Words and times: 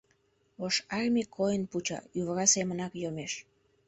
Ош 0.65 0.75
армий 0.99 1.27
койын 1.35 1.63
пуча, 1.71 1.99
ӱвыра 2.17 2.45
семынак 2.53 2.93
йомеш. 3.01 3.33